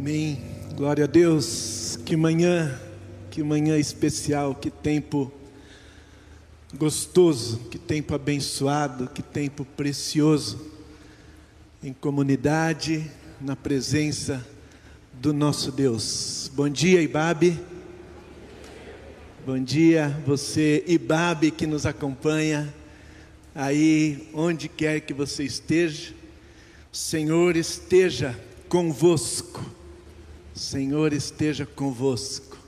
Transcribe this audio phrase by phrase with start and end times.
[0.00, 0.38] Amém.
[0.76, 1.98] Glória a Deus.
[2.06, 2.80] Que manhã,
[3.32, 5.32] que manhã especial, que tempo
[6.72, 10.70] gostoso, que tempo abençoado, que tempo precioso
[11.82, 14.46] em comunidade, na presença
[15.14, 16.48] do nosso Deus.
[16.54, 17.58] Bom dia, Ibabe.
[19.44, 22.72] Bom dia, você, Ibabe, que nos acompanha
[23.52, 26.14] aí, onde quer que você esteja.
[26.92, 28.38] O Senhor esteja
[28.68, 29.77] convosco.
[30.58, 32.58] Senhor esteja convosco.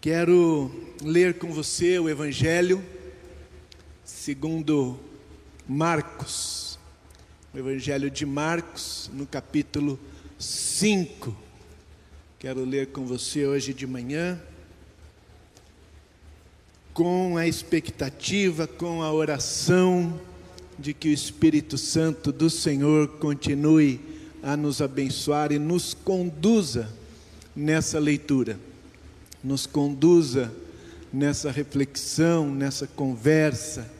[0.00, 0.70] Quero
[1.02, 2.80] ler com você o Evangelho
[4.04, 4.96] segundo
[5.68, 6.78] Marcos,
[7.52, 9.98] o Evangelho de Marcos, no capítulo
[10.38, 11.36] 5.
[12.38, 14.40] Quero ler com você hoje de manhã,
[16.92, 20.20] com a expectativa, com a oração
[20.78, 24.13] de que o Espírito Santo do Senhor continue
[24.44, 26.90] a nos abençoar e nos conduza
[27.56, 28.60] nessa leitura,
[29.42, 30.52] nos conduza
[31.10, 33.90] nessa reflexão, nessa conversa,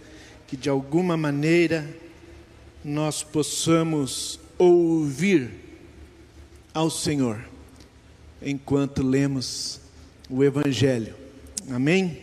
[0.47, 1.89] que de alguma maneira
[2.85, 5.51] nós possamos ouvir
[6.75, 7.43] ao Senhor
[8.43, 9.81] enquanto lemos
[10.29, 11.15] o Evangelho.
[11.71, 12.19] Amém?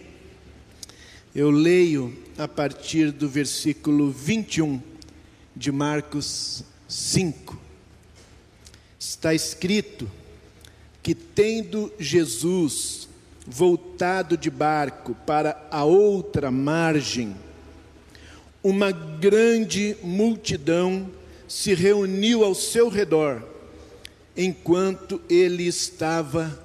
[1.33, 4.79] Eu leio a partir do versículo 21
[5.55, 7.70] de Marcos 5.
[9.01, 10.07] Está escrito
[11.01, 13.09] que, tendo Jesus
[13.47, 17.35] voltado de barco para a outra margem,
[18.63, 21.09] uma grande multidão
[21.47, 23.43] se reuniu ao seu redor,
[24.37, 26.63] enquanto ele estava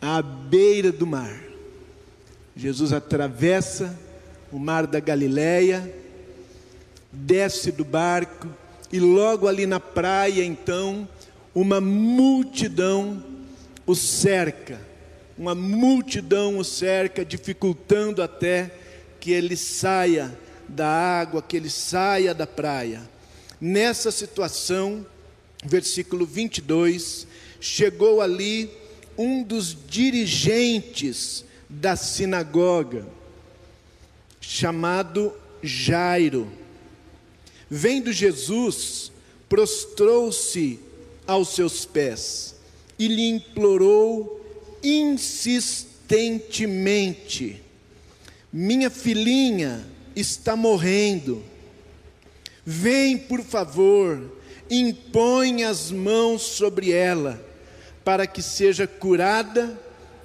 [0.00, 1.42] à beira do mar.
[2.56, 4.00] Jesus atravessa
[4.50, 5.94] o mar da Galileia,
[7.12, 8.48] desce do barco
[8.90, 11.06] e logo ali na praia, então,
[11.54, 13.22] uma multidão
[13.86, 14.90] o cerca
[15.40, 18.70] uma multidão o cerca, dificultando até
[19.18, 20.38] que ele saia
[20.68, 23.08] da água, que ele saia da praia.
[23.58, 25.04] Nessa situação,
[25.64, 27.26] versículo 22,
[27.58, 28.70] chegou ali
[29.16, 33.06] um dos dirigentes da sinagoga,
[34.42, 35.32] chamado
[35.62, 36.52] Jairo.
[37.70, 39.10] Vendo Jesus,
[39.48, 40.78] prostrou-se
[41.30, 42.56] aos seus pés
[42.98, 44.40] e lhe implorou
[44.82, 47.62] insistentemente:
[48.52, 49.86] Minha filhinha
[50.16, 51.44] está morrendo.
[52.66, 54.36] Vem, por favor,
[54.68, 57.40] impõe as mãos sobre ela,
[58.04, 59.80] para que seja curada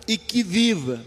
[0.08, 1.06] e que viva.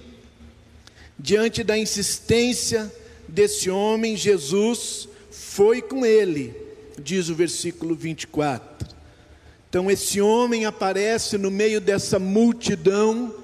[1.18, 2.94] Diante da insistência
[3.26, 6.54] desse homem, Jesus foi com ele,
[7.02, 8.97] diz o versículo 24.
[9.68, 13.34] Então, esse homem aparece no meio dessa multidão,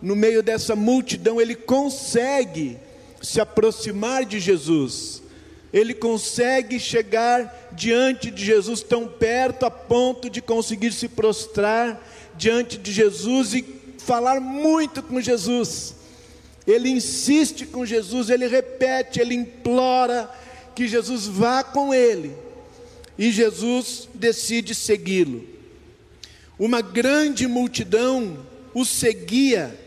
[0.00, 2.78] no meio dessa multidão, ele consegue
[3.20, 5.22] se aproximar de Jesus,
[5.72, 12.00] ele consegue chegar diante de Jesus tão perto a ponto de conseguir se prostrar
[12.36, 13.64] diante de Jesus e
[13.98, 15.96] falar muito com Jesus.
[16.66, 20.30] Ele insiste com Jesus, ele repete, ele implora
[20.74, 22.34] que Jesus vá com ele.
[23.18, 25.53] E Jesus decide segui-lo.
[26.58, 28.38] Uma grande multidão
[28.72, 29.78] o seguia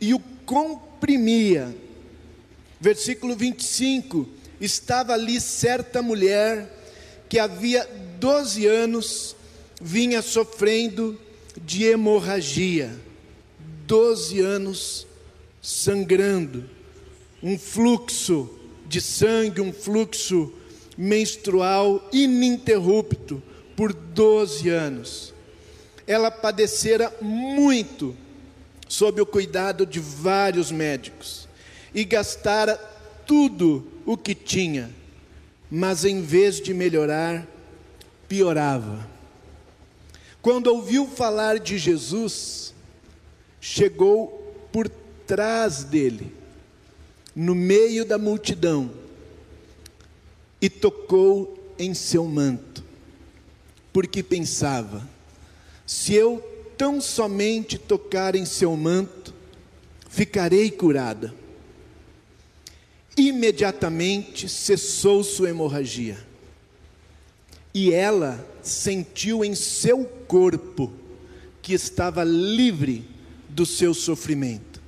[0.00, 1.74] e o comprimia.
[2.80, 4.28] Versículo 25:
[4.60, 6.70] estava ali certa mulher
[7.28, 7.88] que havia
[8.18, 9.36] 12 anos
[9.80, 11.18] vinha sofrendo
[11.60, 12.94] de hemorragia,
[13.86, 15.06] 12 anos
[15.60, 16.68] sangrando,
[17.42, 18.48] um fluxo
[18.86, 20.52] de sangue, um fluxo
[20.96, 23.42] menstrual ininterrupto
[23.76, 25.31] por 12 anos
[26.06, 28.16] ela padecera muito
[28.88, 31.48] sob o cuidado de vários médicos
[31.94, 32.76] e gastara
[33.26, 34.90] tudo o que tinha,
[35.70, 37.46] mas em vez de melhorar,
[38.28, 39.08] piorava.
[40.40, 42.74] Quando ouviu falar de Jesus,
[43.60, 44.88] chegou por
[45.26, 46.34] trás dele,
[47.34, 48.90] no meio da multidão,
[50.60, 52.84] e tocou em seu manto,
[53.92, 55.08] porque pensava:
[55.92, 56.42] se eu
[56.74, 59.34] tão somente tocar em seu manto,
[60.08, 61.34] ficarei curada.
[63.14, 66.18] Imediatamente cessou sua hemorragia.
[67.74, 70.90] E ela sentiu em seu corpo
[71.60, 73.06] que estava livre
[73.50, 74.80] do seu sofrimento.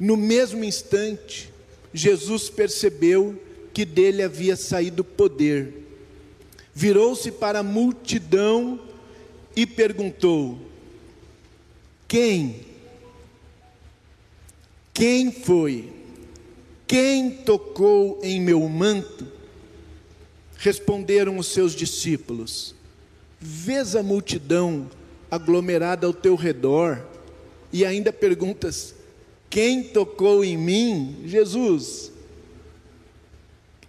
[0.00, 1.52] No mesmo instante,
[1.92, 3.38] Jesus percebeu
[3.74, 5.86] que dele havia saído poder.
[6.74, 8.87] Virou-se para a multidão
[9.58, 10.56] e perguntou:
[12.06, 12.60] Quem?
[14.94, 15.92] Quem foi?
[16.86, 19.26] Quem tocou em meu manto?
[20.58, 22.72] Responderam os seus discípulos:
[23.40, 24.88] Vês a multidão
[25.28, 27.04] aglomerada ao teu redor
[27.72, 28.94] e ainda perguntas:
[29.50, 31.16] Quem tocou em mim?
[31.24, 32.12] Jesus.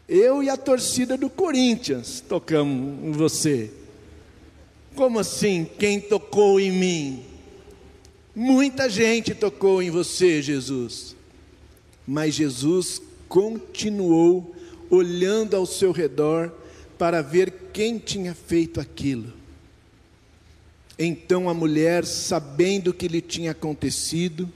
[0.08, 3.79] Eu e a torcida do Corinthians tocamos em você.
[5.00, 5.66] Como assim?
[5.80, 7.24] Quem tocou em mim?
[8.36, 11.16] Muita gente tocou em você, Jesus.
[12.06, 14.54] Mas Jesus continuou
[14.90, 16.52] olhando ao seu redor
[16.98, 19.32] para ver quem tinha feito aquilo.
[20.98, 24.52] Então a mulher, sabendo o que lhe tinha acontecido,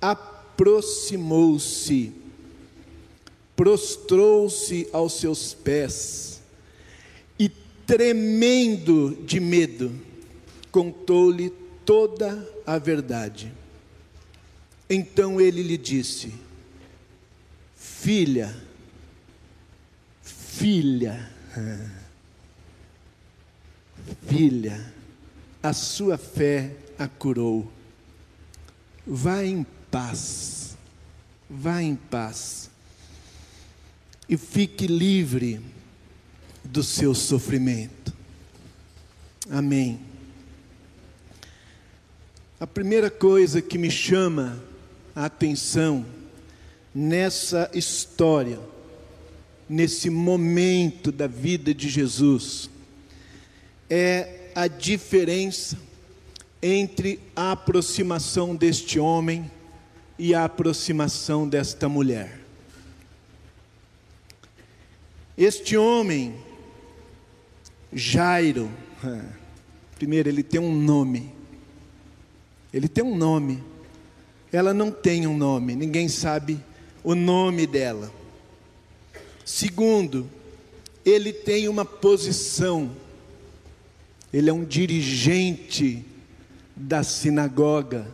[0.00, 2.12] aproximou-se,
[3.56, 6.37] prostrou-se aos seus pés
[7.88, 9.98] tremendo de medo,
[10.70, 11.48] contou-lhe
[11.86, 13.50] toda a verdade.
[14.90, 16.34] Então ele lhe disse:
[17.74, 18.54] Filha,
[20.22, 21.30] filha,
[24.28, 24.92] filha,
[25.62, 27.72] a sua fé a curou.
[29.06, 30.76] Vá em paz,
[31.48, 32.68] vá em paz
[34.28, 35.77] e fique livre
[36.70, 38.12] do seu sofrimento.
[39.50, 40.00] Amém.
[42.60, 44.62] A primeira coisa que me chama
[45.14, 46.04] a atenção
[46.94, 48.58] nessa história,
[49.68, 52.68] nesse momento da vida de Jesus,
[53.88, 55.78] é a diferença
[56.60, 59.50] entre a aproximação deste homem
[60.18, 62.40] e a aproximação desta mulher.
[65.38, 66.34] Este homem,
[67.92, 68.70] Jairo,
[69.96, 71.32] primeiro ele tem um nome,
[72.72, 73.62] ele tem um nome,
[74.52, 76.60] ela não tem um nome, ninguém sabe
[77.02, 78.12] o nome dela.
[79.44, 80.28] Segundo,
[81.04, 82.90] ele tem uma posição,
[84.32, 86.04] ele é um dirigente
[86.76, 88.06] da sinagoga,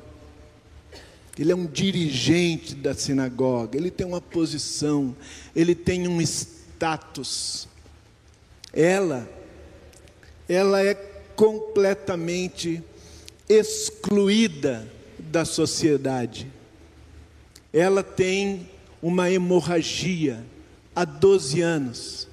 [1.37, 5.17] ele é um dirigente da sinagoga, ele tem uma posição,
[5.55, 7.69] ele tem um status.
[8.73, 9.29] Ela,
[10.49, 10.95] ela é
[11.35, 12.83] completamente
[13.49, 14.87] excluída
[15.19, 16.51] da sociedade.
[17.73, 18.69] Ela tem
[19.03, 20.45] uma hemorragia
[20.95, 22.29] há 12 anos.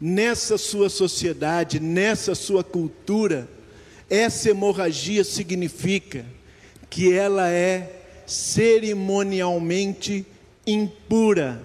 [0.00, 3.48] Nessa sua sociedade, nessa sua cultura,
[4.08, 6.24] essa hemorragia significa
[6.88, 10.24] que ela é cerimonialmente
[10.66, 11.60] impura.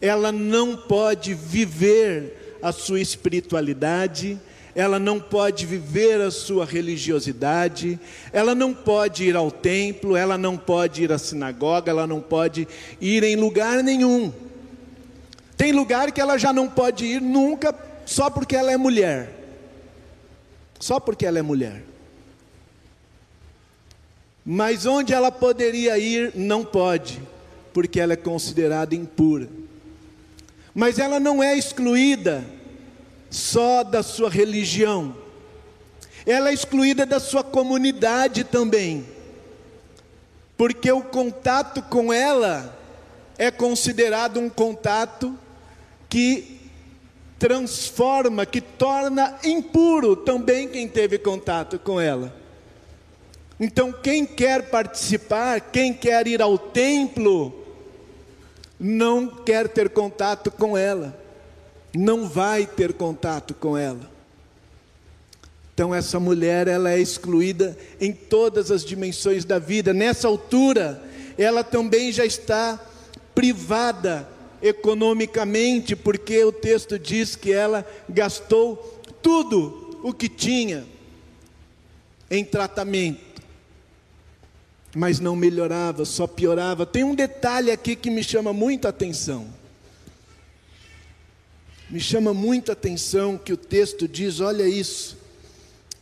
[0.00, 4.40] Ela não pode viver a sua espiritualidade,
[4.74, 8.00] ela não pode viver a sua religiosidade,
[8.32, 12.66] ela não pode ir ao templo, ela não pode ir à sinagoga, ela não pode
[12.98, 14.32] ir em lugar nenhum.
[15.58, 17.74] Tem lugar que ela já não pode ir nunca,
[18.06, 19.30] só porque ela é mulher.
[20.80, 21.84] Só porque ela é mulher.
[24.42, 27.20] Mas onde ela poderia ir, não pode,
[27.74, 29.48] porque ela é considerada impura.
[30.74, 32.44] Mas ela não é excluída
[33.30, 35.16] só da sua religião,
[36.26, 39.06] ela é excluída da sua comunidade também,
[40.56, 42.78] porque o contato com ela
[43.36, 45.38] é considerado um contato
[46.08, 46.60] que
[47.38, 52.34] transforma, que torna impuro também quem teve contato com ela.
[53.58, 57.63] Então, quem quer participar, quem quer ir ao templo,
[58.78, 61.24] não quer ter contato com ela
[61.94, 64.12] não vai ter contato com ela.
[65.72, 69.92] Então essa mulher ela é excluída em todas as dimensões da vida.
[69.92, 71.02] Nessa altura,
[71.38, 72.80] ela também já está
[73.34, 74.28] privada
[74.62, 80.84] economicamente, porque o texto diz que ela gastou tudo o que tinha
[82.30, 83.33] em tratamento.
[84.94, 86.86] Mas não melhorava, só piorava.
[86.86, 89.46] Tem um detalhe aqui que me chama muito a atenção.
[91.90, 95.18] Me chama muita atenção que o texto diz: olha isso,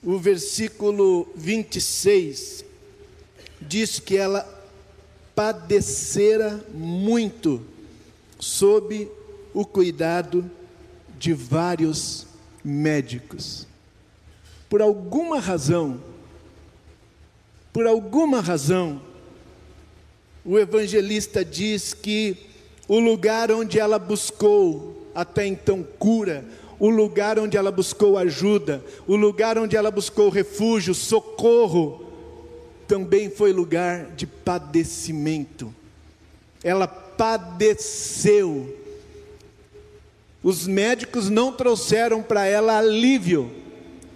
[0.02, 2.64] o versículo 26
[3.61, 4.46] diz que ela
[5.34, 7.62] padecera muito
[8.38, 9.08] sob
[9.54, 10.50] o cuidado
[11.18, 12.26] de vários
[12.64, 13.66] médicos.
[14.68, 16.00] Por alguma razão,
[17.72, 19.00] por alguma razão,
[20.44, 22.36] o evangelista diz que
[22.86, 26.44] o lugar onde ela buscou até então cura,
[26.78, 32.04] o lugar onde ela buscou ajuda, o lugar onde ela buscou refúgio, socorro,
[32.88, 35.72] também foi lugar de padecimento.
[36.62, 38.76] Ela padeceu.
[40.42, 43.62] Os médicos não trouxeram para ela alívio,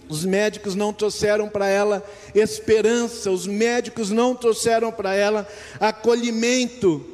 [0.09, 5.47] os médicos não trouxeram para ela esperança, os médicos não trouxeram para ela
[5.81, 7.05] acolhimento.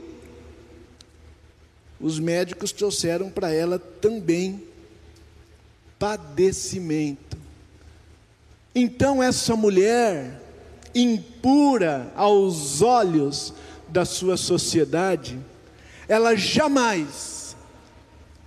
[1.99, 4.63] Os médicos trouxeram para ela também
[5.99, 7.39] padecimento.
[8.75, 10.41] Então, essa mulher,
[10.95, 13.55] impura aos olhos
[13.89, 15.39] da sua sociedade,
[16.09, 17.57] ela jamais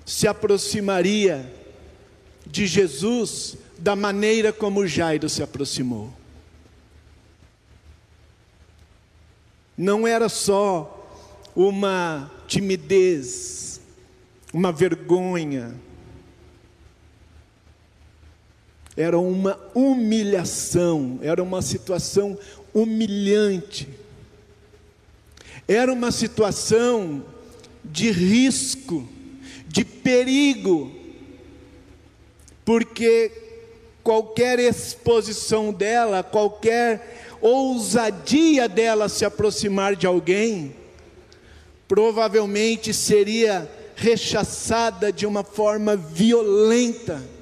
[0.06, 1.52] se aproximaria
[2.46, 6.14] de Jesus da maneira como Jairo se aproximou.
[9.78, 10.92] Não era só
[11.56, 13.82] uma timidez,
[14.54, 15.76] uma vergonha,
[18.96, 22.38] era uma humilhação, era uma situação
[22.74, 23.90] humilhante,
[25.68, 27.26] era uma situação
[27.84, 29.08] de risco,
[29.68, 30.92] de perigo,
[32.64, 33.45] porque
[34.06, 40.74] qualquer exposição dela, qualquer ousadia dela se aproximar de alguém,
[41.90, 47.36] provavelmente seria rechaçada de uma forma violenta.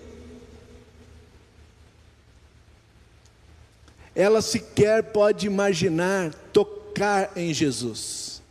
[4.15, 8.41] ela sequer pode imaginar tocar em Jesus.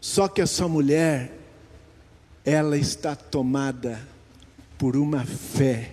[0.00, 1.32] Só que essa mulher,
[2.44, 4.00] ela está tomada
[4.78, 5.92] por uma fé.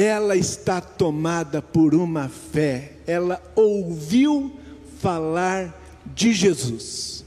[0.00, 2.92] Ela está tomada por uma fé.
[3.06, 4.58] Ela ouviu
[4.98, 7.22] falar de Jesus.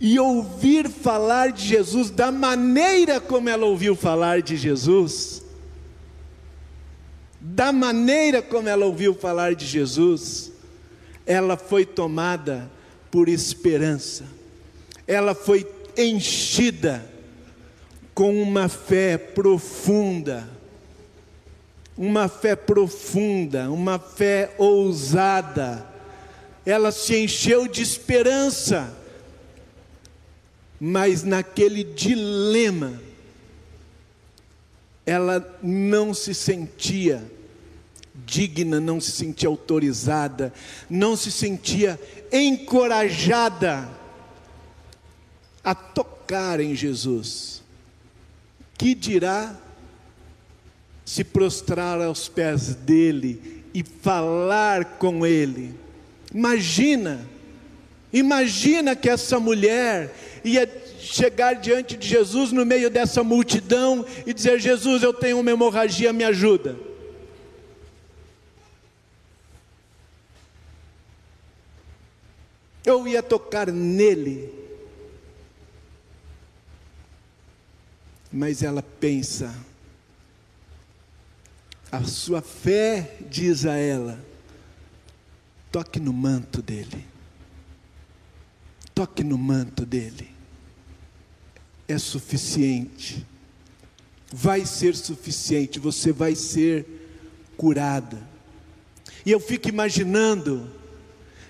[0.00, 5.42] E ouvir falar de Jesus da maneira como ela ouviu falar de Jesus,
[7.38, 10.50] da maneira como ela ouviu falar de Jesus,
[11.26, 12.70] ela foi tomada
[13.10, 14.24] por esperança,
[15.06, 17.04] ela foi enchida
[18.14, 20.57] com uma fé profunda,
[21.98, 25.84] uma fé profunda, uma fé ousada,
[26.64, 28.96] ela se encheu de esperança,
[30.78, 33.02] mas naquele dilema,
[35.04, 37.28] ela não se sentia
[38.24, 40.52] digna, não se sentia autorizada,
[40.88, 41.98] não se sentia
[42.30, 43.88] encorajada
[45.64, 47.62] a tocar em Jesus.
[48.76, 49.56] Que dirá
[51.08, 55.74] se prostrar aos pés dele e falar com ele?
[56.34, 57.26] Imagina,
[58.12, 64.60] imagina que essa mulher ia chegar diante de Jesus no meio dessa multidão e dizer:
[64.60, 66.76] Jesus, eu tenho uma hemorragia, me ajuda.
[72.84, 74.52] Eu ia tocar nele.
[78.30, 79.54] Mas ela pensa,
[81.90, 84.18] a sua fé diz a ela:
[85.70, 87.04] toque no manto dele,
[88.94, 90.38] toque no manto dele
[91.88, 93.26] é suficiente.
[94.30, 96.84] Vai ser suficiente, você vai ser
[97.56, 98.18] curada.
[99.24, 100.70] E eu fico imaginando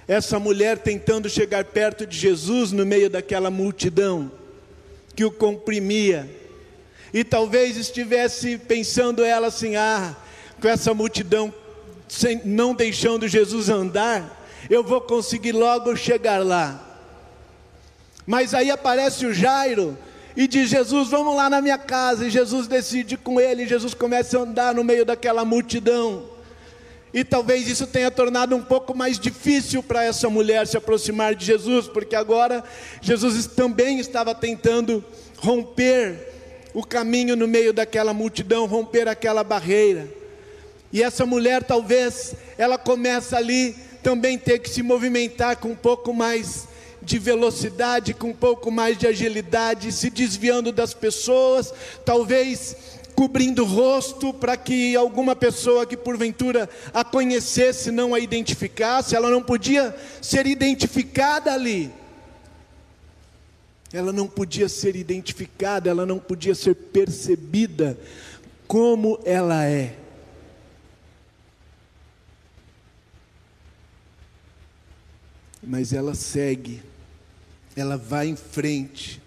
[0.06, 4.30] essa mulher tentando chegar perto de Jesus no meio daquela multidão
[5.14, 6.30] que o comprimia.
[7.12, 10.16] E talvez estivesse pensando ela assim: ah,
[10.60, 11.52] com essa multidão
[12.08, 16.84] sem, não deixando Jesus andar, eu vou conseguir logo chegar lá.
[18.26, 19.96] Mas aí aparece o Jairo
[20.36, 22.26] e diz: Jesus, vamos lá na minha casa.
[22.26, 23.62] E Jesus decide com ele.
[23.62, 26.24] E Jesus começa a andar no meio daquela multidão.
[27.12, 31.46] E talvez isso tenha tornado um pouco mais difícil para essa mulher se aproximar de
[31.46, 32.62] Jesus, porque agora
[33.00, 35.02] Jesus também estava tentando
[35.38, 40.17] romper o caminho no meio daquela multidão, romper aquela barreira.
[40.92, 46.14] E essa mulher talvez ela começa ali também ter que se movimentar com um pouco
[46.14, 46.66] mais
[47.02, 51.72] de velocidade, com um pouco mais de agilidade, se desviando das pessoas,
[52.04, 52.76] talvez
[53.14, 59.28] cobrindo o rosto para que alguma pessoa que porventura a conhecesse não a identificasse, ela
[59.28, 61.90] não podia ser identificada ali.
[63.92, 67.98] Ela não podia ser identificada, ela não podia ser percebida
[68.68, 69.97] como ela é.
[75.62, 76.80] Mas ela segue
[77.78, 79.22] ela vai em frente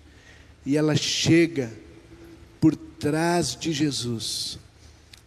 [0.66, 1.72] e ela chega
[2.60, 4.60] por trás de Jesus,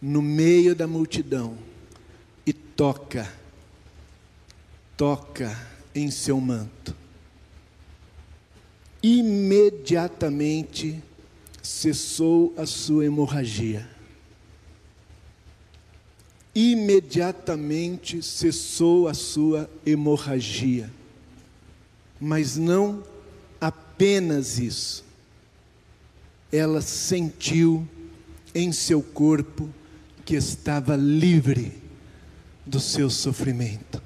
[0.01, 1.57] no meio da multidão,
[2.45, 3.29] e toca,
[4.95, 5.57] toca
[5.93, 6.95] em seu manto.
[9.01, 11.01] Imediatamente
[11.61, 13.94] cessou a sua hemorragia.
[16.55, 20.89] Imediatamente cessou a sua hemorragia.
[22.19, 23.03] Mas não
[23.59, 25.03] apenas isso.
[26.51, 27.85] Ela sentiu
[28.53, 29.69] em seu corpo
[30.23, 31.73] que estava livre
[32.65, 34.01] do seu sofrimento.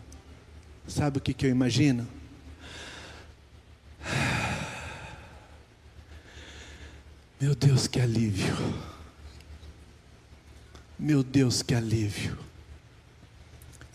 [0.87, 2.07] Sabe o que, que eu imagino?
[7.39, 8.53] Meu Deus, que alívio.
[10.99, 12.37] Meu Deus, que alívio.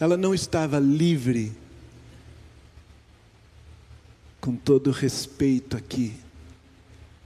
[0.01, 1.53] Ela não estava livre,
[4.41, 6.15] com todo respeito aqui,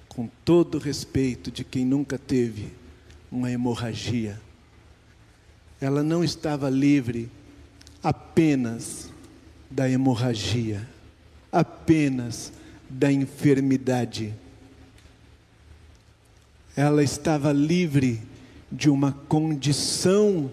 [0.09, 2.73] com todo respeito de quem nunca teve
[3.31, 4.41] uma hemorragia.
[5.81, 7.31] Ela não estava livre
[8.03, 9.11] apenas
[9.71, 10.89] da hemorragia,
[11.53, 12.53] apenas
[12.91, 14.35] da enfermidade
[16.79, 18.23] ela estava livre
[18.71, 20.51] de uma condição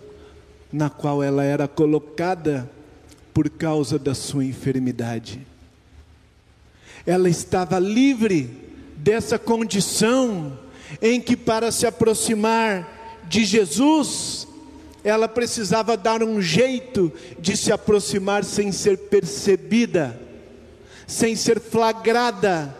[0.71, 2.69] na qual ela era colocada
[3.33, 5.45] por causa da sua enfermidade.
[7.05, 8.49] Ela estava livre
[8.95, 10.57] dessa condição
[11.01, 14.47] em que, para se aproximar de Jesus,
[15.03, 20.19] ela precisava dar um jeito de se aproximar sem ser percebida,
[21.05, 22.75] sem ser flagrada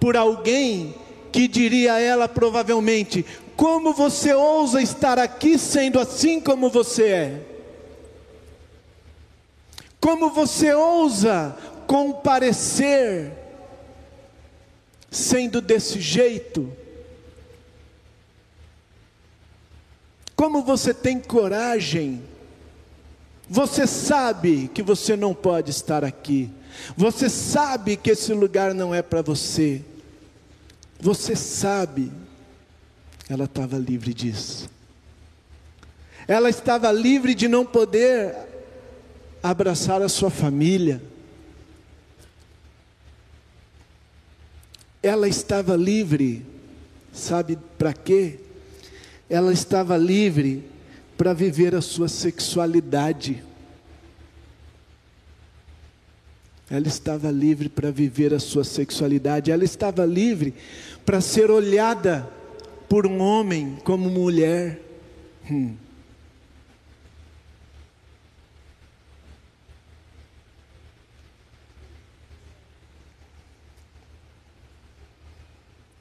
[0.00, 0.94] por alguém
[1.30, 3.24] que diria a ela provavelmente:
[3.58, 7.42] Como você ousa estar aqui sendo assim como você é?
[10.00, 13.32] Como você ousa comparecer
[15.10, 16.72] sendo desse jeito?
[20.36, 22.22] Como você tem coragem?
[23.50, 26.48] Você sabe que você não pode estar aqui.
[26.96, 29.82] Você sabe que esse lugar não é para você.
[31.00, 32.12] Você sabe,
[33.28, 34.70] ela estava livre disso.
[36.26, 38.34] Ela estava livre de não poder
[39.42, 41.02] abraçar a sua família.
[45.02, 46.44] Ela estava livre,
[47.12, 48.40] sabe para quê?
[49.28, 50.64] Ela estava livre
[51.16, 53.42] para viver a sua sexualidade.
[56.70, 60.52] Ela estava livre para viver a sua sexualidade, ela estava livre
[61.04, 62.37] para ser olhada
[62.88, 64.80] por um homem como mulher.
[65.50, 65.74] Hum.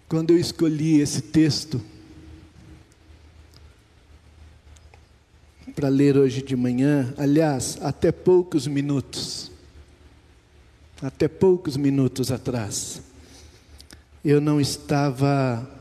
[0.07, 1.81] Quando eu escolhi esse texto
[5.75, 9.51] para ler hoje de manhã, aliás, até poucos minutos,
[11.01, 13.01] até poucos minutos atrás,
[14.23, 15.76] eu não estava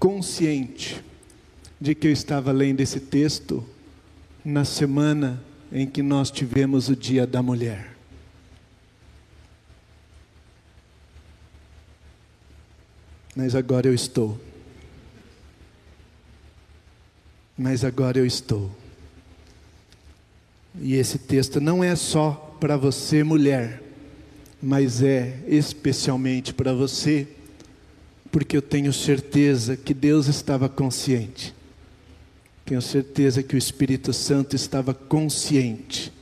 [0.00, 1.00] consciente
[1.80, 3.64] de que eu estava lendo esse texto
[4.44, 7.94] na semana em que nós tivemos o Dia da Mulher.
[13.36, 14.40] Mas agora eu estou.
[17.56, 18.74] Mas agora eu estou.
[20.80, 23.82] E esse texto não é só para você, mulher
[24.62, 27.26] mas é especialmente para você,
[28.30, 31.54] porque eu tenho certeza que Deus estava consciente,
[32.64, 36.12] tenho certeza que o Espírito Santo estava consciente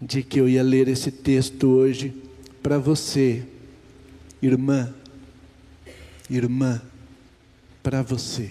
[0.00, 2.14] de que eu ia ler esse texto hoje
[2.62, 3.42] para você,
[4.40, 4.94] irmã,
[6.30, 6.80] irmã,
[7.82, 8.50] para você.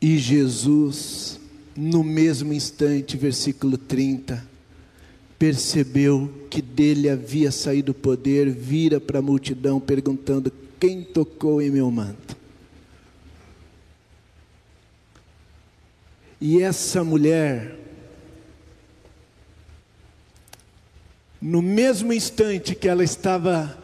[0.00, 1.38] E Jesus
[1.76, 4.55] no mesmo instante, versículo 30,
[5.38, 11.70] percebeu que dele havia saído o poder, vira para a multidão perguntando: Quem tocou em
[11.70, 12.36] meu manto?
[16.40, 17.76] E essa mulher,
[21.40, 23.78] no mesmo instante que ela estava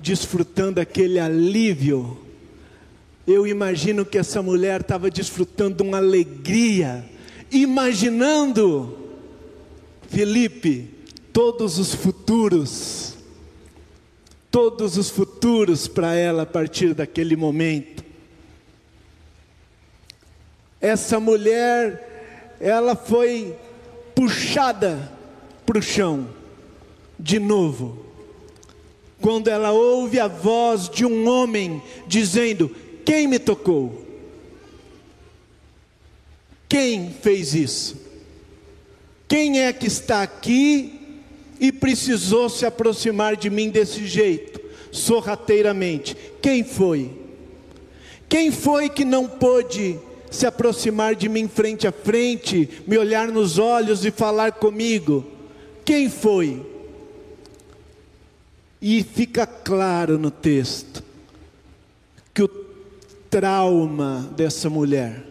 [0.00, 2.18] desfrutando aquele alívio,
[3.26, 7.04] eu imagino que essa mulher estava desfrutando uma alegria
[7.50, 8.96] imaginando,
[10.08, 10.95] Felipe,
[11.36, 13.14] todos os futuros,
[14.50, 18.02] todos os futuros para ela a partir daquele momento.
[20.80, 23.54] Essa mulher, ela foi
[24.14, 25.12] puxada
[25.66, 26.26] para o chão,
[27.20, 28.02] de novo,
[29.20, 34.06] quando ela ouve a voz de um homem dizendo: Quem me tocou?
[36.66, 38.00] Quem fez isso?
[39.28, 40.95] Quem é que está aqui
[41.60, 46.16] e precisou se aproximar de mim desse jeito, sorrateiramente?
[46.40, 47.10] Quem foi?
[48.28, 49.98] Quem foi que não pôde
[50.30, 55.24] se aproximar de mim frente a frente, me olhar nos olhos e falar comigo?
[55.84, 56.64] Quem foi?
[58.80, 61.02] E fica claro no texto
[62.34, 62.48] que o
[63.30, 65.24] trauma dessa mulher,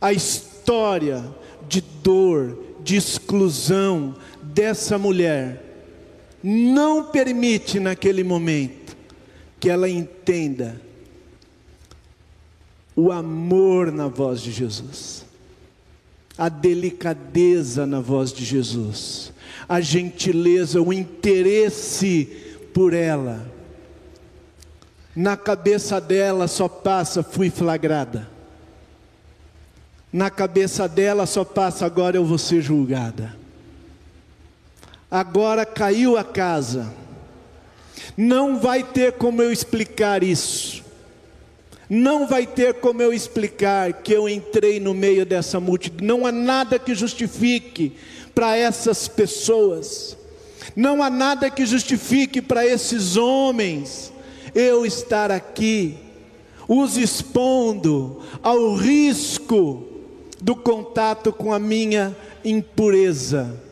[0.00, 1.24] a história
[1.68, 4.14] de dor, de exclusão
[4.52, 5.62] dessa mulher,
[6.42, 8.96] não permite naquele momento
[9.58, 10.80] que ela entenda
[12.94, 15.24] o amor na voz de Jesus,
[16.36, 19.32] a delicadeza na voz de Jesus,
[19.68, 22.24] a gentileza, o interesse
[22.74, 23.50] por ela.
[25.14, 28.28] Na cabeça dela só passa, fui flagrada.
[30.12, 33.41] Na cabeça dela só passa, agora eu vou ser julgada.
[35.12, 36.90] Agora caiu a casa.
[38.16, 40.82] Não vai ter como eu explicar isso.
[41.86, 46.06] Não vai ter como eu explicar que eu entrei no meio dessa multidão.
[46.06, 47.92] Não há nada que justifique
[48.34, 50.16] para essas pessoas.
[50.74, 54.10] Não há nada que justifique para esses homens
[54.54, 55.94] eu estar aqui,
[56.66, 59.86] os expondo ao risco
[60.40, 63.71] do contato com a minha impureza.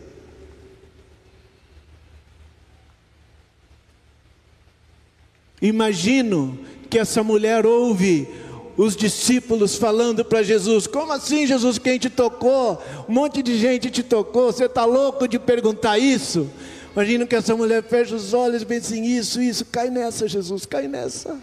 [5.61, 8.29] Imagino que essa mulher ouve
[8.77, 11.79] os discípulos falando para Jesus: Como assim, Jesus?
[11.79, 12.83] Quem te tocou?
[13.09, 14.53] Um monte de gente te tocou.
[14.53, 16.51] Você está louco de perguntar isso?
[16.93, 20.65] Imagina que essa mulher fecha os olhos e pensa assim: Isso, isso, cai nessa, Jesus,
[20.65, 21.39] cai nessa.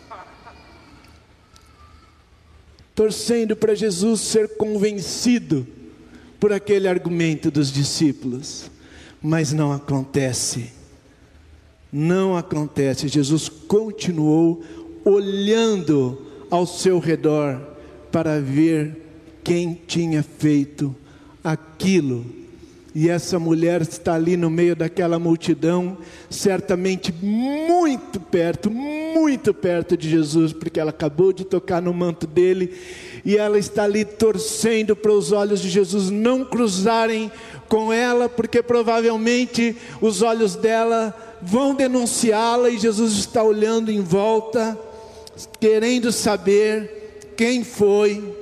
[2.96, 5.68] Torcendo para Jesus ser convencido
[6.40, 8.72] por aquele argumento dos discípulos,
[9.22, 10.77] mas não acontece.
[11.92, 13.08] Não acontece.
[13.08, 14.62] Jesus continuou
[15.06, 17.60] olhando ao seu redor
[18.12, 19.04] para ver
[19.44, 20.96] quem tinha feito
[21.44, 22.26] aquilo.
[22.94, 26.00] E essa mulher está ali no meio daquela multidão,
[26.32, 32.74] certamente muito perto, muito perto de Jesus, porque ela acabou de tocar no manto dele,
[33.24, 37.32] e ela está ali torcendo para os olhos de Jesus não cruzarem
[37.70, 44.78] com ela, porque provavelmente os olhos dela vão denunciá-la, e Jesus está olhando em volta
[45.60, 48.36] querendo saber quem foi,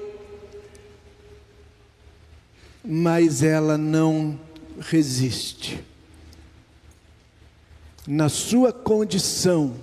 [2.84, 4.40] mas ela não
[4.80, 5.84] resiste.
[8.08, 9.76] Na sua condição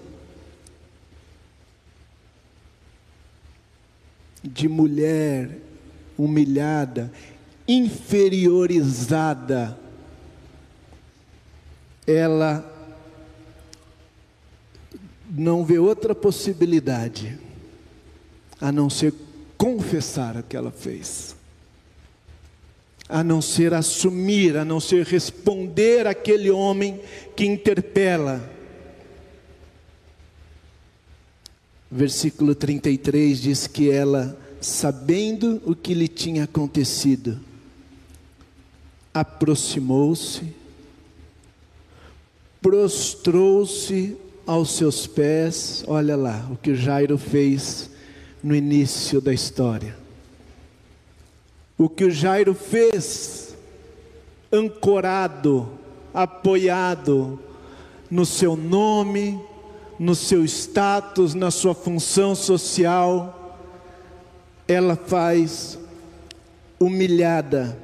[4.43, 5.59] de mulher
[6.17, 7.13] humilhada,
[7.67, 9.77] inferiorizada,
[12.07, 12.72] ela
[15.35, 17.39] não vê outra possibilidade
[18.61, 19.15] a não ser
[19.57, 21.35] confessar o que ela fez,
[23.09, 27.01] a não ser assumir, a não ser responder aquele homem
[27.35, 28.47] que interpela.
[31.91, 37.41] Versículo 33 diz que ela, sabendo o que lhe tinha acontecido,
[39.15, 40.55] aproximou-se,
[42.61, 47.91] prostrou-se aos seus pés, olha lá o que Jairo fez
[48.43, 49.97] no início da história.
[51.79, 53.57] O que o Jairo fez,
[54.53, 55.69] ancorado,
[56.13, 57.39] apoiado
[58.11, 59.41] no seu nome,
[59.99, 63.59] no seu status, na sua função social,
[64.67, 65.79] ela faz
[66.79, 67.79] humilhada,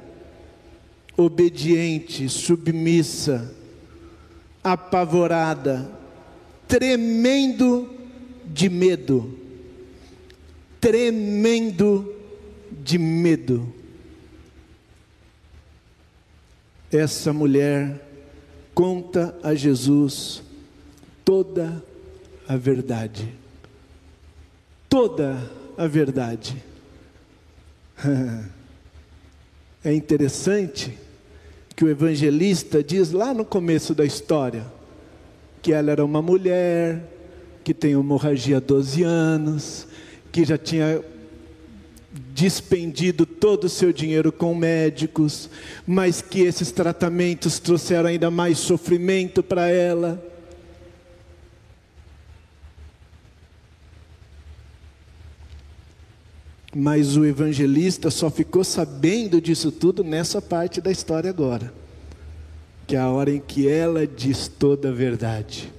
[1.15, 3.53] obediente, submissa,
[4.63, 5.98] apavorada,
[6.69, 7.89] tremendo
[8.45, 9.35] de medo.
[10.79, 12.15] Tremendo
[12.71, 13.73] de medo.
[16.91, 17.99] Essa mulher
[18.73, 20.43] conta a Jesus
[21.25, 21.83] toda
[22.47, 23.33] a verdade.
[24.87, 26.55] Toda a verdade.
[29.81, 30.97] É interessante
[31.73, 34.65] que o evangelista diz lá no começo da história
[35.61, 37.01] que ela era uma mulher,
[37.63, 39.87] que tem hemorragia há 12 anos,
[40.31, 41.03] que já tinha
[42.33, 45.49] despendido todo o seu dinheiro com médicos,
[45.85, 50.25] mas que esses tratamentos trouxeram ainda mais sofrimento para ela.
[56.75, 61.73] Mas o evangelista só ficou sabendo disso tudo nessa parte da história agora
[62.89, 65.71] que é a hora em que ela diz toda a verdade.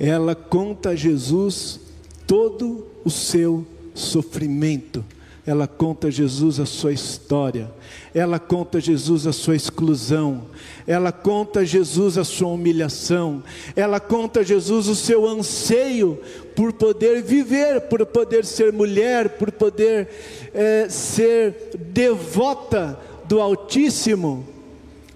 [0.00, 1.78] Ela conta a Jesus
[2.26, 5.04] todo o seu sofrimento.
[5.46, 7.70] Ela conta a Jesus a sua história,
[8.12, 10.46] ela conta a Jesus a sua exclusão,
[10.86, 13.42] ela conta a Jesus a sua humilhação,
[13.74, 16.20] ela conta a Jesus o seu anseio
[16.54, 20.08] por poder viver, por poder ser mulher, por poder
[20.52, 24.57] é, ser devota do Altíssimo,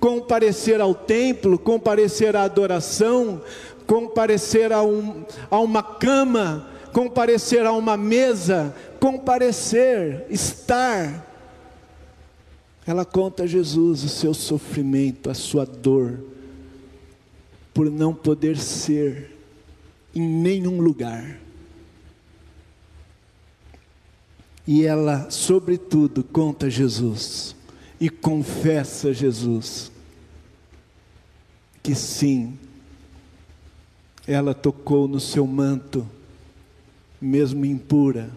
[0.03, 3.41] comparecer ao templo, comparecer à adoração,
[3.87, 11.25] comparecer a, um, a uma cama, comparecer a uma mesa, comparecer, estar.
[12.85, 16.19] Ela conta a Jesus o seu sofrimento, a sua dor,
[17.73, 19.39] por não poder ser
[20.13, 21.39] em nenhum lugar.
[24.67, 27.55] E ela, sobretudo, conta Jesus
[28.01, 29.92] e confessa Jesus
[31.83, 32.57] que sim,
[34.27, 36.09] ela tocou no seu manto,
[37.21, 38.31] mesmo impura.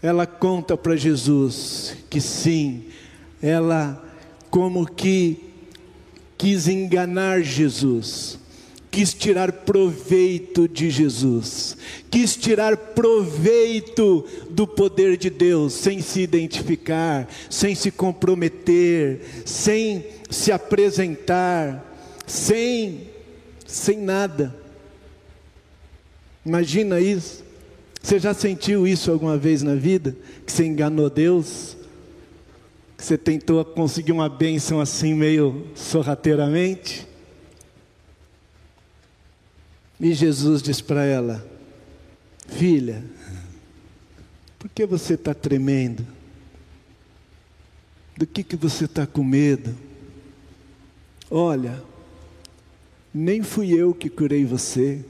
[0.00, 2.84] Ela conta para Jesus que sim,
[3.42, 4.04] ela
[4.50, 5.48] como que
[6.36, 8.38] quis enganar Jesus,
[8.90, 11.76] quis tirar proveito de Jesus,
[12.08, 20.52] quis tirar proveito do poder de Deus, sem se identificar, sem se comprometer, sem se
[20.52, 21.87] apresentar,
[22.28, 23.08] sem
[23.66, 24.54] sem nada.
[26.44, 27.44] Imagina isso.
[28.02, 30.16] Você já sentiu isso alguma vez na vida?
[30.46, 31.76] Que você enganou Deus?
[32.96, 37.06] Que você tentou conseguir uma bênção assim meio sorrateiramente?
[40.00, 41.46] E Jesus diz para ela:
[42.48, 43.04] Filha,
[44.58, 46.06] por que você está tremendo?
[48.16, 49.76] Do que, que você está com medo?
[51.30, 51.82] Olha,
[53.18, 55.04] nem fui eu que curei você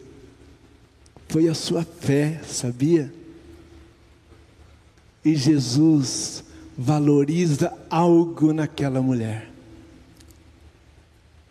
[1.28, 3.12] foi a sua fé, sabia?
[5.22, 6.42] E Jesus
[6.76, 9.50] valoriza algo naquela mulher.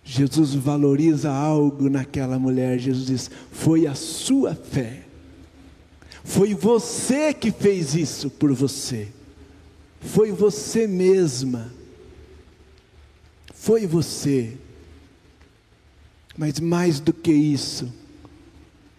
[0.03, 2.79] Jesus valoriza algo naquela mulher.
[2.79, 5.03] Jesus diz: Foi a sua fé.
[6.23, 9.09] Foi você que fez isso por você.
[10.01, 11.71] Foi você mesma.
[13.53, 14.57] Foi você.
[16.37, 17.91] Mas mais do que isso,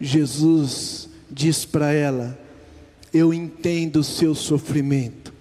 [0.01, 2.37] Jesus diz para ela:
[3.12, 5.33] Eu entendo o seu sofrimento,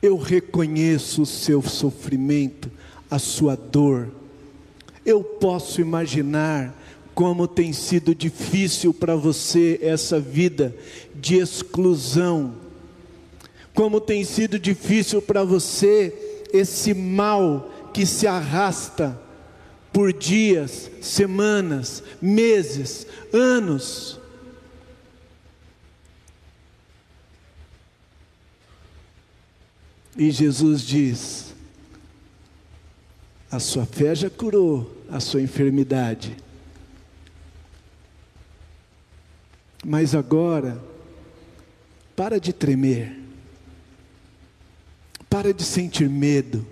[0.00, 2.70] eu reconheço o seu sofrimento,
[3.10, 4.10] a sua dor.
[5.04, 6.78] Eu posso imaginar
[7.14, 10.74] como tem sido difícil para você essa vida
[11.14, 12.54] de exclusão,
[13.74, 19.20] como tem sido difícil para você esse mal que se arrasta
[19.92, 24.18] por dias, semanas, meses, anos.
[30.16, 31.54] E Jesus diz:
[33.50, 36.34] a sua fé já curou a sua enfermidade.
[39.84, 40.82] Mas agora,
[42.16, 43.18] para de tremer,
[45.28, 46.64] para de sentir medo,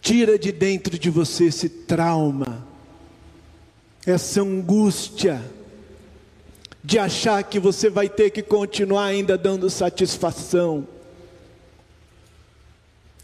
[0.00, 2.66] Tira de dentro de você esse trauma,
[4.06, 5.42] essa angústia
[6.82, 10.86] de achar que você vai ter que continuar ainda dando satisfação.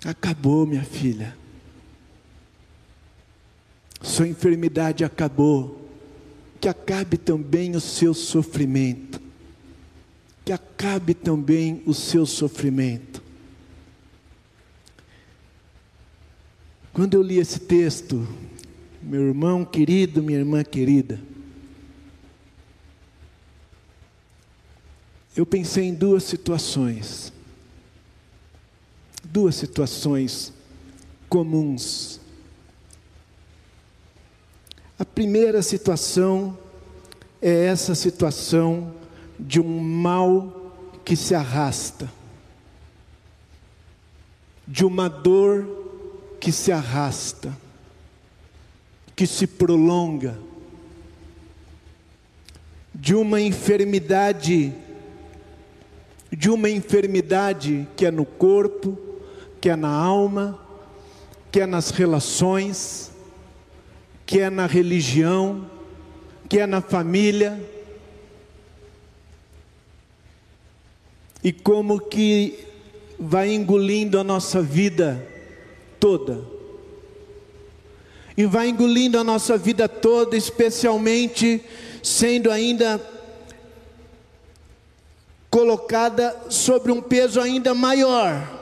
[0.04, 1.34] Acabou, minha filha.
[4.02, 5.80] Sua enfermidade acabou.
[6.60, 9.20] Que acabe também o seu sofrimento.
[10.44, 13.13] Que acabe também o seu sofrimento.
[16.94, 18.24] Quando eu li esse texto,
[19.02, 21.20] meu irmão querido, minha irmã querida,
[25.37, 27.33] eu pensei em duas situações,
[29.24, 30.52] duas situações
[31.28, 32.20] comuns.
[34.96, 36.57] A primeira situação
[37.42, 38.94] é essa situação
[39.37, 40.72] de um mal
[41.04, 42.09] que se arrasta,
[44.64, 45.83] de uma dor
[46.44, 47.57] que se arrasta,
[49.16, 50.38] que se prolonga,
[52.94, 54.70] de uma enfermidade,
[56.30, 58.98] de uma enfermidade que é no corpo,
[59.59, 60.61] que é na alma,
[61.50, 63.11] que é nas relações,
[64.26, 65.66] que é na religião,
[66.46, 67.59] que é na família.
[71.42, 72.59] e como que
[73.18, 75.33] vai engolindo a nossa vida
[76.04, 76.42] toda.
[78.36, 81.64] E vai engolindo a nossa vida toda, especialmente
[82.02, 83.00] sendo ainda
[85.48, 88.52] colocada sobre um peso ainda maior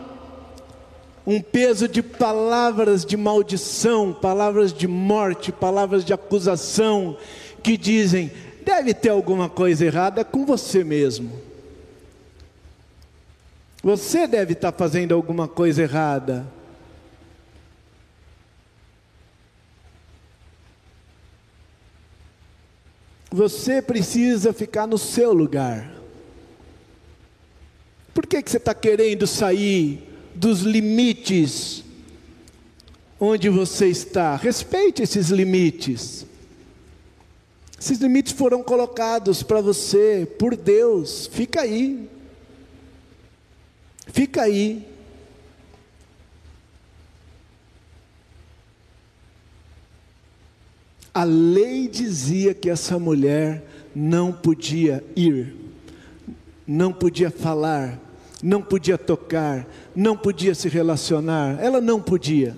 [1.27, 7.17] um peso de palavras de maldição, palavras de morte, palavras de acusação,
[7.63, 8.31] que dizem:
[8.65, 11.31] deve ter alguma coisa errada com você mesmo.
[13.83, 16.47] Você deve estar fazendo alguma coisa errada.
[23.33, 25.91] Você precisa ficar no seu lugar.
[28.13, 31.83] Por que, que você está querendo sair dos limites
[33.25, 34.35] onde você está.
[34.35, 36.27] Respeite esses limites.
[37.79, 41.29] Esses limites foram colocados para você por Deus.
[41.29, 42.11] Fica aí.
[44.09, 44.92] Fica aí.
[51.15, 55.55] A lei dizia que essa mulher não podia ir,
[56.67, 58.01] não podia falar,
[58.43, 62.57] não podia tocar, não podia se relacionar, ela não podia,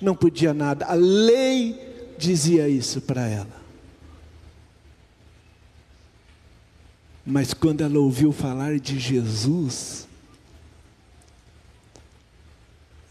[0.00, 0.86] não podia nada.
[0.86, 3.60] A lei dizia isso para ela.
[7.24, 10.08] Mas quando ela ouviu falar de Jesus,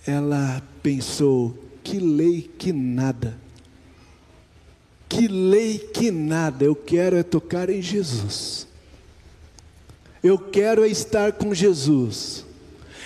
[0.06, 3.38] ela pensou: que lei, que nada.
[5.10, 6.64] Que lei, que nada.
[6.64, 8.68] Eu quero é tocar em Jesus.
[10.24, 12.46] Eu quero estar com Jesus.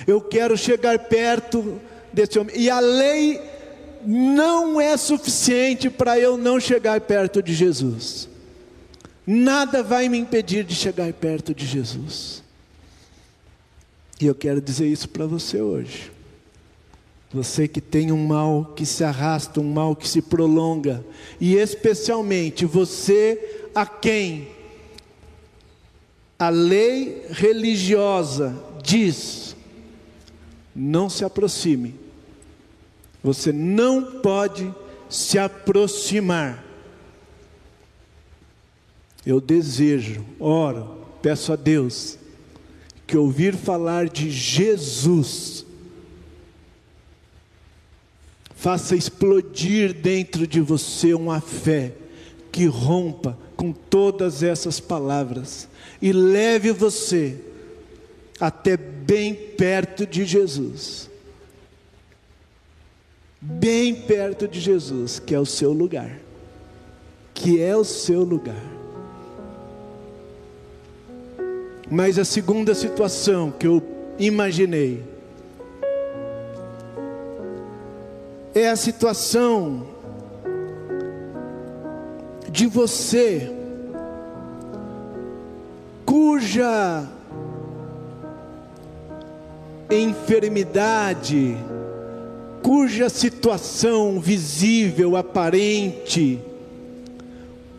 [0.06, 1.80] Eu quero chegar perto
[2.12, 2.56] desse homem.
[2.60, 3.42] E a lei
[4.06, 8.28] não é suficiente para eu não chegar perto de Jesus.
[9.26, 12.44] Nada vai me impedir de chegar perto de Jesus.
[14.20, 16.13] E eu quero dizer isso para você hoje.
[17.34, 21.04] Você que tem um mal que se arrasta, um mal que se prolonga,
[21.42, 24.48] e especialmente você a quem
[26.38, 29.56] a lei religiosa diz:
[30.76, 31.96] não se aproxime.
[33.24, 34.74] Você não pode
[35.10, 36.64] se aproximar.
[39.26, 42.18] Eu desejo, oro, peço a Deus
[43.08, 45.66] que ouvir falar de Jesus
[48.64, 51.92] faça explodir dentro de você uma fé
[52.50, 55.68] que rompa com todas essas palavras
[56.02, 57.42] e leve você
[58.40, 61.10] até bem perto de Jesus.
[63.42, 66.22] Bem perto de Jesus, que é o seu lugar.
[67.34, 68.64] Que é o seu lugar.
[71.92, 73.84] Mas a segunda situação que eu
[74.18, 75.04] imaginei
[78.56, 79.88] é a situação
[82.50, 83.52] de você,
[86.06, 87.08] cuja
[89.90, 91.58] enfermidade,
[92.62, 96.40] cuja situação visível, aparente,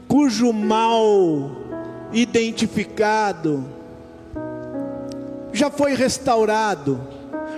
[0.08, 1.52] cujo mal
[2.12, 3.64] identificado,
[5.52, 7.00] já foi restaurado,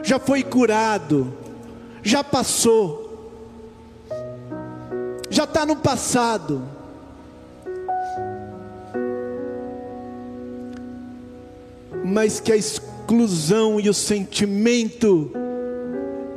[0.02, 1.33] já foi curado,
[2.02, 3.06] já passou,
[5.37, 6.62] já está no passado.
[12.09, 15.31] mas que a exclusão e o sentimento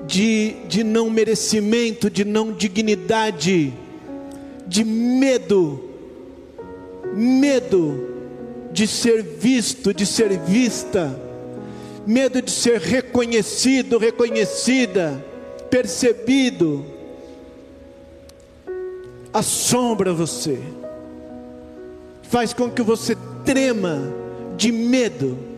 [0.08, 3.72] de, de não merecimento, de não dignidade,
[4.66, 5.80] de medo,
[7.14, 8.04] medo
[8.74, 11.22] de ser visto, de ser vista,
[12.06, 15.24] medo de ser reconhecido, reconhecida,
[15.70, 16.99] percebido,
[19.34, 20.60] assombra você,
[22.24, 23.16] faz com que você
[23.46, 24.00] trema
[24.58, 25.50] de medo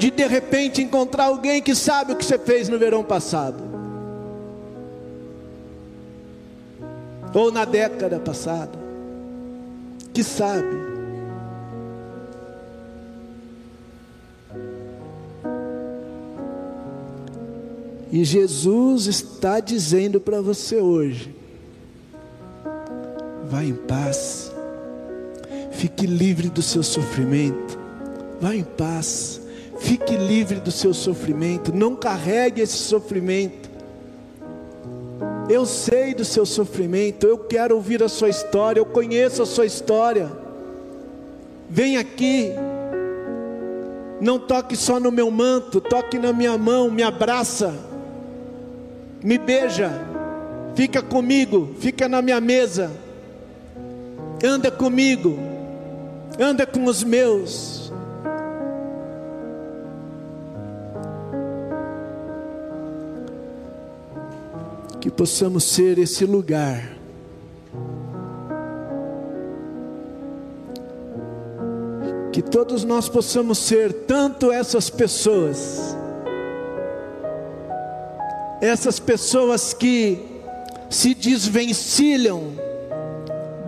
[0.00, 3.62] de de repente encontrar alguém que sabe o que você fez no verão passado,
[7.34, 8.78] ou na década passada,
[10.14, 10.90] que sabe.
[18.10, 21.36] E Jesus está dizendo para você hoje:
[23.50, 24.52] vá em paz,
[25.72, 27.78] fique livre do seu sofrimento,
[28.40, 29.40] vá em paz.
[29.80, 33.70] Fique livre do seu sofrimento, não carregue esse sofrimento.
[35.48, 39.64] Eu sei do seu sofrimento, eu quero ouvir a sua história, eu conheço a sua
[39.64, 40.30] história.
[41.68, 42.52] Vem aqui,
[44.20, 47.74] Não toque só no meu manto, toque na minha mão, me abraça,
[49.24, 49.90] me beija,
[50.74, 52.90] fica comigo, fica na minha mesa,
[54.42, 55.38] anda comigo,
[56.38, 57.92] anda com os meus.
[65.00, 66.96] Que possamos ser esse lugar.
[72.32, 75.96] Que todos nós possamos ser tanto essas pessoas,
[78.60, 80.40] essas pessoas que
[80.88, 82.69] se desvencilham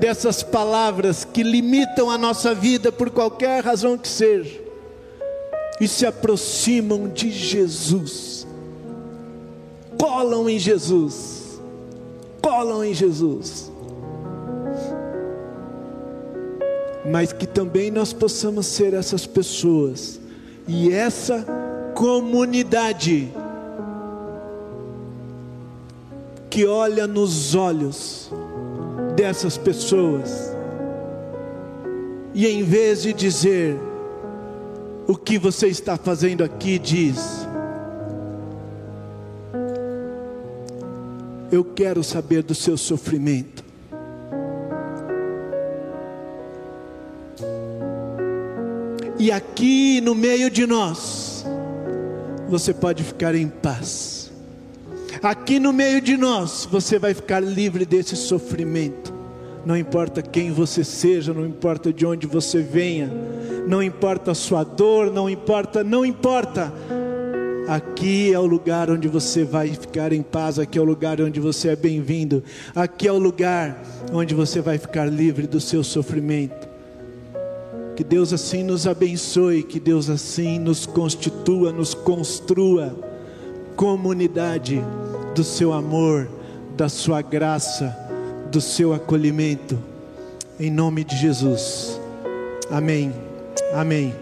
[0.03, 4.61] dessas palavras que limitam a nossa vida por qualquer razão que seja,
[5.81, 8.45] e se aproximam de Jesus,
[9.97, 11.61] colam em Jesus,
[12.43, 13.71] colam em Jesus.
[17.05, 20.21] mas que também nós possamos ser essas pessoas
[20.69, 21.45] e essa
[21.97, 23.29] comunidade
[26.49, 28.31] que olha nos olhos
[29.23, 30.53] dessas pessoas
[32.35, 33.79] e em vez de dizer
[35.07, 37.47] o que você está fazendo aqui, diz:
[41.53, 43.63] Eu quero saber do seu sofrimento.
[49.21, 51.47] E aqui no meio de nós,
[52.49, 54.33] você pode ficar em paz.
[55.23, 59.12] Aqui no meio de nós, você vai ficar livre desse sofrimento.
[59.65, 63.11] Não importa quem você seja, não importa de onde você venha,
[63.67, 66.73] não importa a sua dor, não importa, não importa.
[67.69, 71.39] Aqui é o lugar onde você vai ficar em paz, aqui é o lugar onde
[71.39, 72.43] você é bem-vindo,
[72.75, 73.81] aqui é o lugar
[74.13, 76.69] onde você vai ficar livre do seu sofrimento.
[77.95, 82.97] Que Deus assim nos abençoe, que Deus assim nos constitua, nos construa
[83.77, 84.83] comunidade
[85.35, 86.29] do seu amor,
[86.77, 87.97] da sua graça,
[88.53, 89.79] do seu acolhimento.
[90.61, 91.99] Em nome de Jesus.
[92.71, 93.11] Amém.
[93.73, 94.22] Amém.